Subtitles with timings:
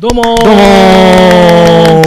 [0.00, 2.02] どうもどうも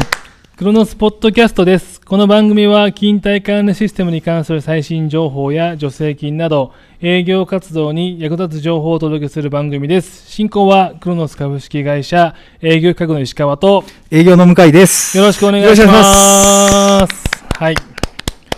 [0.55, 1.99] クロノスポッドキャストです。
[1.99, 10.31] この番組は勤怠管理システムに関する最新情報や助成金など営業活動に役立つ情報をお届けする番組です。
[10.31, 15.17] 進行はクロノス株式会社営業企画の石川と営業の向井です。
[15.17, 17.13] よろしくお願いしよろくお願ます。
[17.57, 17.75] はい。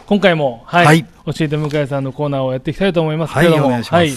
[0.05, 4.13] 今回も、はい、はい教えて向井さんのコーナーをやっていきたいと思いますけれども、はいお願いしますはい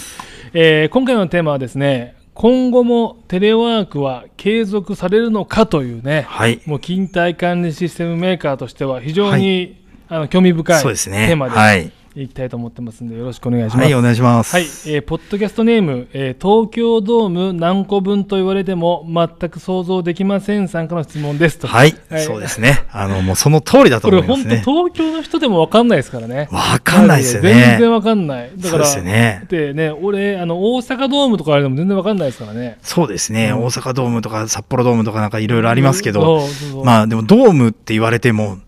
[0.53, 6.61] えー今回のテーマはですね、今後もテレワークは継続されるのかというね、はい。
[6.67, 10.83] もう勤怠管理システムメーカーとしては非常に、あの興味深い。
[10.83, 11.91] テーマではい。
[12.23, 13.83] いきたいと思ってますんで、よろしくお願いします。
[13.83, 14.55] はい、お願いします。
[14.55, 21.67] はい、えーポッドキャストネーム、えー東京ドーム何個分と言われても全く想像できません参加の質問ですと。
[21.67, 22.85] はい、はいそうですね。
[22.91, 24.63] あの、もうその通りだとこれ本当思いますね。
[24.65, 26.47] 東京の人でも分かんないですからね。
[26.51, 27.53] わかんないですよね。
[27.53, 28.51] 全然分かんない。
[28.57, 32.77] だから、そうですよねでね、俺、あの、大阪ドームとかあれでも全然分かんないですからね。
[32.81, 33.51] そうですね。
[33.51, 36.41] うん大阪ドームとか札幌ドームとかなんかいろいろありますけど、
[36.83, 38.63] まあでもドームって言われても、うん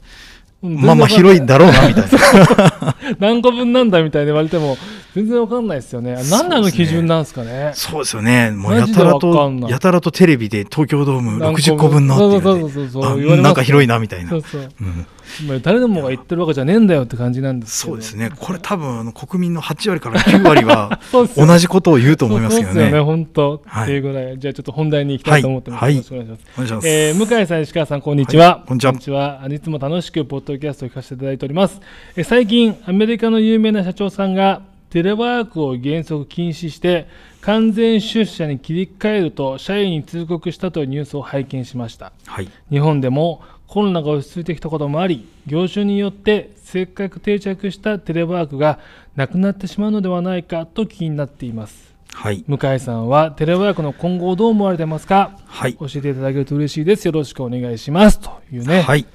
[0.61, 2.95] まあまあ広いんだろうな、みたいな。
[3.19, 4.77] 何個分なんだみたいに言われても
[5.15, 6.15] 全然わかんないですよね。
[6.29, 7.71] なんであの基準なんですかね。
[7.73, 8.51] そうですよね。
[8.51, 14.29] もうやたらとやたらとテレビで東京ドーム何60個分のって言そうわれてそうそうそうあ言われますなんか広いな、みたいな。
[14.29, 14.69] そうそう。
[14.81, 15.05] うん
[15.47, 17.77] まあ誰でもが言ってるわけじゃねえんだよって感じなんです。
[17.77, 18.31] そうですね。
[18.35, 22.73] これ多分、あの国民の8割から9割は同じことを言うと思いますけどね。
[22.73, 23.61] そうですよね、本当。
[23.65, 24.39] はいっていうぐらい。
[24.39, 25.83] じゃあちょっと本題に行きたいと思ってます。
[25.83, 26.41] はいよろしくお願いします。
[26.55, 26.87] お願いします。
[26.87, 28.45] えー向井さん、石川さん、こんにちは。
[28.45, 29.47] はいこんにちはこんにちは。
[29.51, 31.81] いつも楽しくポッドキャストを聞かせていただいております。
[32.15, 37.07] えー最近、アメリカの有名な社長さんが、テレワークを原則禁止して、
[37.41, 42.11] 完全出社に切り替えると社員に通告したというニュースを拝見しました。
[42.25, 42.49] はい。
[42.71, 48.79] 日本でもコロナが落ち着いてきたこともあり、業種によってせっかく定着したテレワークが
[49.15, 51.93] なくなってしまうのではないかと気になっています。
[52.11, 52.43] はい。
[52.47, 55.37] 向井さんはテレワークの今後をどう思われてますか？
[55.45, 55.75] はい。
[55.75, 57.05] 教えていただけると嬉しいです。
[57.05, 58.19] よろしくお願いします。
[58.19, 58.81] というね。
[58.81, 59.05] はい。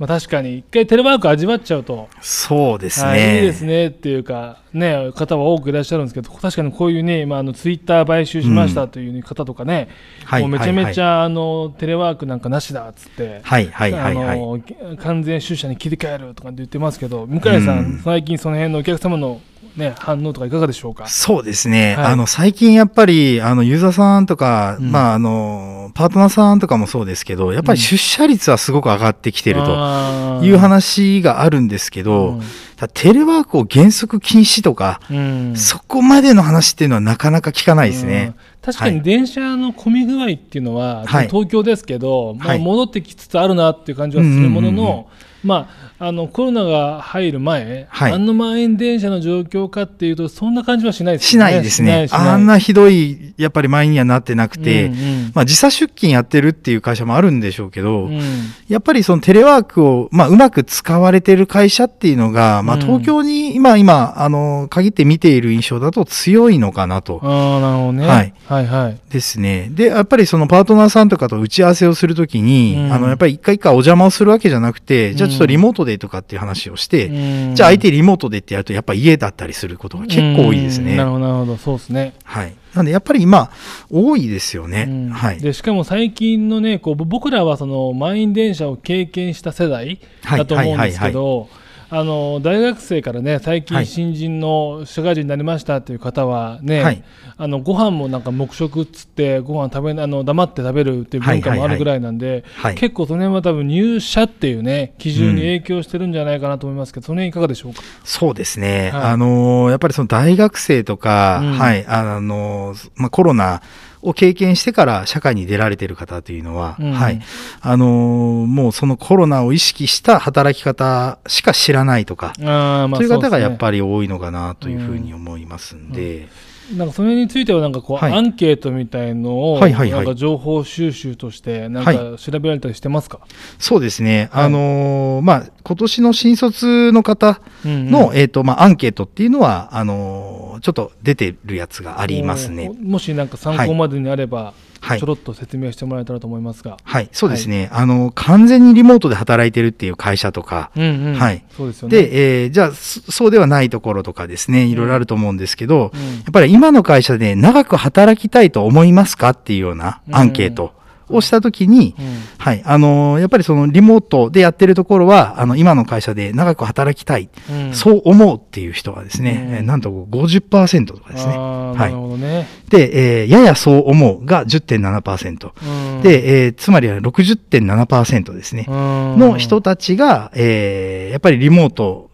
[0.00, 3.34] まあ確かに一回テレワーク味わっちゃうと、そうですはいね。
[3.36, 9.90] いいですねっていうか、ね、方は多くいらっしゃるんですけど、確かにこういうね、まあ、あのツイッター買収しましたという方とかね、
[10.24, 14.28] はいもうめちゃめちはゃ、あのテレワークなんかなしだっつって、はいはいはいはい。
[14.30, 19.42] あの完全出社に切り替えるとかって言ってますけど、向井さん、うん最近その辺のお客様の、
[19.76, 21.06] ね、反応とかいかがでしょうか？
[21.06, 21.94] そうですね。
[21.94, 22.06] はい。
[22.06, 24.90] あの、最近やっぱり、あの、ユーザーさんとか、うん。
[24.90, 32.40] まあ、あの、パートナーさんとかもそうですけど、やっぱり出社率はすごく上がってきてるという話があるんですけど、
[32.76, 35.56] ただテレワークを原則禁止とか、うん。
[35.56, 38.34] そこまでの話っていうのはなかなか聞かないですね。
[38.34, 38.72] うん。
[38.72, 41.28] 確かに電車の混み具合っていうのは、はい。
[41.28, 42.58] 東京ですけど、まあ、はい。
[42.58, 45.08] 戻ってきつつあるなっていう感じはするものうんうんうんうんの、
[45.44, 52.08] まあ、あのコロナが入る前、はいあの満員電車の状況かっていうと、そんな感じはしないですしよないですね。
[52.10, 58.20] あんなひどい、やっぱり前にはなってなくて、うんうんまあ時差出勤やってるっていう会社もあるんでしょうけど、うん
[58.68, 67.20] やっぱりそのテレワークを、まあ、うまく使われてる会社っていうのが、まあ、うん東京に今、今、あの、限って見ている印象だと強いのかなと。
[67.22, 68.06] ああ、なるほどね。
[68.06, 68.34] はい。
[68.46, 68.98] はいはい。
[69.10, 69.68] ですね。
[69.72, 80.92] で、やっぱりそのパートナーさんとかと打ち合わせをするときに、うんあの、やっぱり一回一回お邪魔をするわけじゃなくて、じゃあちょっとうんリモートでとかっていう話をして、うんじゃあ相手リモートでってやると、やっぱ家だったりすることが結構多いですね。
[80.92, 81.56] うんなるほど、なるほど。
[81.56, 82.14] そうですね。
[82.24, 82.54] はい。
[82.74, 83.50] なんで、やっぱり今、
[83.90, 84.86] 多いですよね。
[84.88, 85.40] うんはい。
[85.40, 91.48] でしかも最近のねこうぼ僕らはその満員電車を経験した世代だと思うんですけど
[91.92, 93.86] あの大学生からね最近はい。
[93.86, 97.02] 新人の社会人になりましたという方はね、はい。
[97.36, 102.74] あのご飯もなんか黙食っつってご飯食べなあの黙って食べるっていう文化もあるぐらいなんで、はい。
[102.76, 107.82] 結構その辺は多分入社っていうね基準に影響してるんじゃないかなと思いますけど、その辺いかがでしょうか？
[108.04, 108.90] そうですね。
[108.92, 109.02] はい。
[109.12, 111.58] あのーやっぱりその大学生とか、うん。
[111.58, 113.62] はい、あのーまあ、コロナ
[114.02, 116.92] を経験してから社会に出られてる方というのは、うん。
[116.92, 117.20] はい、
[117.60, 126.28] あのーもうそのコロナを意識した働き方しか知らないとか、あーまあという方がやっりぱり多いのかなというふうに思いますんで、
[126.76, 128.12] なんかそれについてはなんかこう、はい。
[128.12, 130.04] アンケートみたいのを、はいはいはい。
[130.04, 133.20] なんか情報収集としてなんはか調べられたりしてますか、
[133.58, 142.70] そうですね、はいあのーまあ、今年の新卒の方うんの、えっ、と、まあ、アンケートっていうのは、あのーちょっと出てるやつがありますね。
[142.82, 145.00] もしなんか参考までにあれば、はい。
[145.00, 145.06] ちょ。
[145.06, 147.68] ろっと説明してもらえたらと思いますが、はい、そうですね。
[147.72, 151.14] あの、完全にリモートで働いてるっていう会社とか、うんうん。
[151.14, 151.44] はい。
[151.56, 152.02] そうですよね。
[152.02, 156.00] で、えーじゃあ、そそうではないところとかですね、いろいろあると思うんですけど、うん。
[156.00, 160.72] やっぱり今の会社で長く働きたいと思いますかっていうようなアンケート
[161.10, 162.04] をしたときに、うん
[162.38, 171.36] はい、あのやっぱりそのリモートでやってるところは、あの、今の会社で長く働きたい、うんそう思うっていう人がですね、うんえーなんと50%とかですね。
[171.36, 172.48] はないるほどね。
[172.68, 175.52] で、えーややそう思うが10.7%。
[175.96, 178.66] うんで、えーつまりは60.7%ですね。
[178.68, 182.09] うんの人たちが、えーやっぱりリモート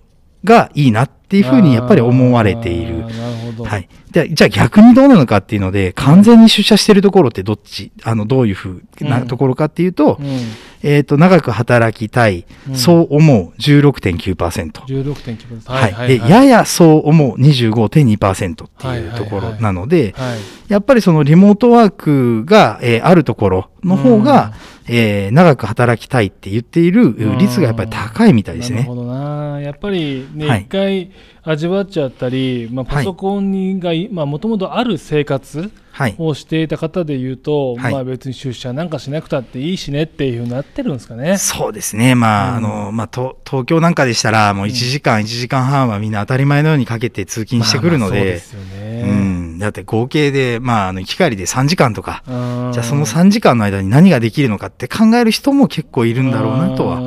[0.47, 3.13] がいいなっていうふうにやっぱり思われているなる
[3.45, 3.65] ほど。
[3.65, 3.89] はい。
[4.13, 10.27] でじゃあ逆にどうなのかっていうので、完全に出社してるところってどっち、あの、どういうふううなんところかっていうと、うん、
[10.83, 14.71] えっ、と、長く働きたい、うんそう思う16.9%。
[14.71, 15.73] 16.9%。
[15.73, 20.39] はいで、ややそう思う25.2%っていうところなので、はい。
[20.69, 24.55] やっぱりそのリモートワークが、えーあるところの方が、
[24.89, 28.95] えー長く働きたいって言っている率がやっぱり高いみたいですねなるほ。
[28.95, 29.61] どな。
[29.61, 31.11] やっぱりね、一、はい回
[31.43, 36.15] 味わっちゃったり、まあ、パソコンにがい、まあ、もともとある生活はい。
[36.19, 41.39] をしていた方で言うと、はいまあ別に出社なんかしなくたっていいしねっていうふうになってるんですかね。
[41.39, 42.15] そうですね。
[42.15, 49.03] まあ、うんあの、まあ、と東京なんかでしたら、もう1時間、1時間半はみんな当たり前のようにかけて通勤してくるのでまあまあそうで、すよね。
[49.09, 49.16] うん。
[49.59, 57.01] だって合計で、まあ、あの、行き帰りで3時間とか、うんじゃあその3時間の間に何ができるのかって考える人も結構いるんだろうなとは。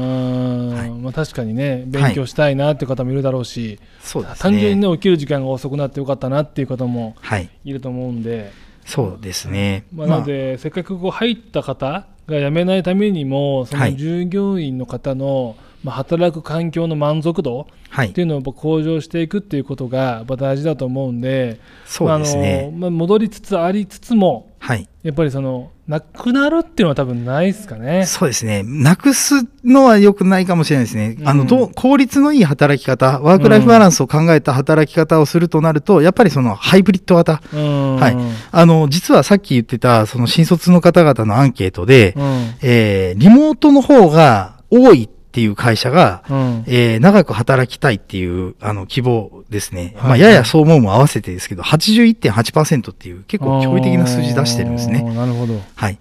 [0.99, 4.37] まあ、確かにね、勉強したいなっていう方もいるだろうし、そうですね。
[4.39, 7.49] 単純にね、起きる時間が遅くなってよかったなっていう方もはい。
[7.63, 8.51] いると思うんで、
[8.85, 9.85] そうですね。
[9.93, 18.21] まあ、なので、せっかくこう入った方が辞めないためにも、そのはい従業員の方の、まあ、働く環境の満足度はいって。
[18.21, 22.71] いうのをやっぱ向上していくっていうことがやっぱ大事だと思うんで、そうですね。
[22.75, 24.87] まあ、戻りつつありつつも、はい。
[25.03, 28.05] やっぱりその、なくなるっていうのは多分ないですかね。
[28.05, 28.61] そうですね。
[28.63, 31.17] なくすのは良くないかもしれないですね。
[31.23, 37.41] あの、うんどう、効率のいい働き方、ワークライフバランスを考えた働き方をするとなると、やっぱりそのハイブリッド型。
[37.53, 38.17] うんはい
[38.51, 49.93] あの、実はさっき言ってた、その新卒の方々のアンケートで、うんえーリモートの方が多いっていう会社が、うんえー長く働きたいっていう、あの、希望ですね。
[49.97, 55.01] はいまあ、ややそう思うも合わせてですけど、81.8%っていう結構驚異的な数字出してるんですね。
[55.03, 55.61] なるほど。
[55.75, 55.99] はい。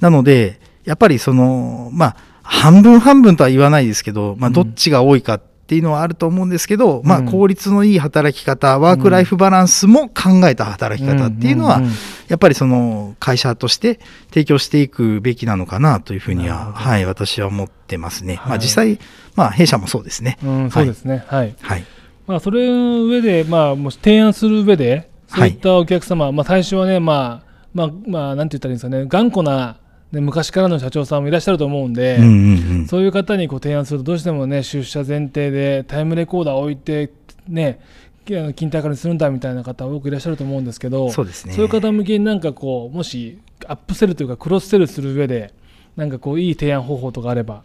[0.00, 11.80] なので、やっぱりその、まあ、半分半分とは言わないですけど、まあ、うんどっちが多いかっていうのはあると思うんですけど、まあ、うん効率のいい働き方、ワークライフバランスも考えた働き方っていうのは、
[12.28, 18.36] やっぱりその会社として提供していくべきなのかなというふうには、はい、私は思ってますね。
[18.36, 18.98] まあ、はい実際、
[19.34, 20.38] まあ、弊社もそうですね。
[20.44, 21.24] うん、そうですね。
[21.26, 21.54] はい。
[21.60, 21.84] はい。
[22.26, 29.76] まあ、それの上で、まあ、もし提案する上で、そういったお客様、まあ、最初はね、まあ、まあ、まあ、なんて言ったらいいんですかね、頑固な、
[30.12, 32.86] ね、昔からの社長さんもいらっしゃると思うんで、うんうんうん。
[32.86, 37.10] そういう方にこう提案すると、どうしてもね、出社前提でタイムレコーダーを置いて、
[37.48, 37.80] ね、
[38.24, 41.54] きあの勤怠化にするんだみたいな方、多くいらっしゃると思うんですけど、そうですね。
[41.54, 45.52] そういう方向けになんかこう、もしアップセルというか、クロスセルする上で、
[45.96, 47.62] なんかこう、いい提案方法とかあれば、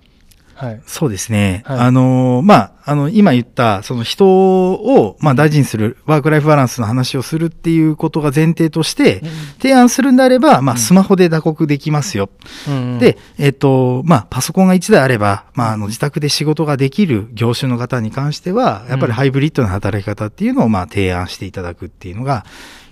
[0.57, 0.81] はい。
[0.87, 1.61] そうですね。
[1.65, 4.25] はいあのーまあ、あの、今言った、その人
[4.71, 9.21] を、まあ、大事にする、ワークライフバランスの話をするっていうことが前提として、
[9.61, 12.29] 提案するんであれば、まあ、うんスマホで打刻できますよ。
[12.67, 22.45] うんうん、で、えっと、まあ、パソコンが1台あれば、まあ、あの、自宅で仕事ができる業種の方に関しては、やっぱりハイブリッドな働き方っていうのを、まあ、提案していただくっていうのが、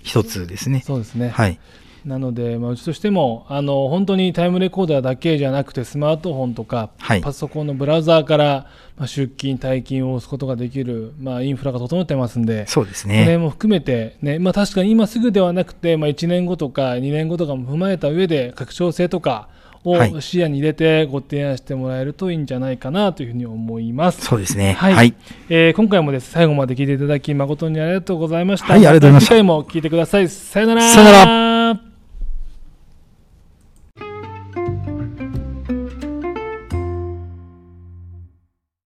[0.04, 0.84] 一つですね。
[0.86, 1.30] そうですね。
[1.30, 1.58] はい。
[2.06, 13.38] なので、まあ、うちとしてもあの本当にタイムレコーダーだけじゃなくてスマートフォンとか、はいパソコンのブラウザーから、まあ、出勤、退勤を押すことができる、まあ、インフラが整ってますんで、そうですそれね。
[13.38, 19.48] も含めて、ねまあ、確かに今すぐではなくて、まあ、1年後とか2年後とかも踏まえた上で拡張性とか
[19.82, 24.24] をはい視野に入れてご提案してもらえるといいんじゃないかなというふうに思います。
[24.24, 24.72] そうですね。
[24.72, 25.14] はいはい。
[25.48, 28.72] えー今回もです最後まで聞いていただき誠にありがとうございました。
[28.72, 30.28] はいありがとうございました次回も聞いてください。
[30.28, 30.82] さよなら。
[30.90, 31.45] さよなら